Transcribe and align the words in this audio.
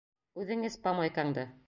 Үҙең 0.43 0.63
эс 0.71 0.79
помойкаңды! 0.87 1.49